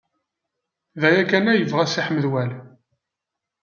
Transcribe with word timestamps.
D 0.99 1.01
aya 1.07 1.23
kan 1.29 1.49
ay 1.51 1.59
yebɣa 1.59 1.85
Si 1.87 2.01
Ḥmed 2.05 2.25
Waɛli. 2.31 2.59